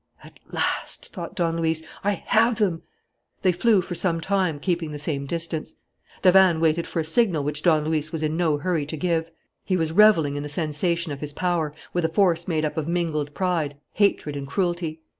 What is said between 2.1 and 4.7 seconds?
have them!" They flew for some time,